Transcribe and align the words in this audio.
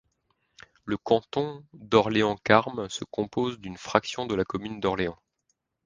Le 0.83 0.97
canton 0.97 1.63
d'Orléans-Carmes 1.73 2.89
se 2.89 3.03
compose 3.03 3.59
d’une 3.59 3.77
fraction 3.77 4.25
de 4.25 4.33
la 4.33 4.43
commune 4.45 4.79
d'Orléans. 4.79 5.19